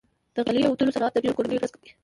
[0.35, 1.89] د غالۍ اوبدلو صنعت د ډیرو کورنیو رزق دی۔